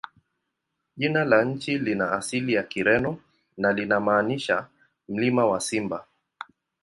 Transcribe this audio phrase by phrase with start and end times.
[0.97, 3.17] Jina la nchi lina asili ya Kireno
[3.57, 4.67] na linamaanisha
[5.09, 6.07] "Mlima wa Simba".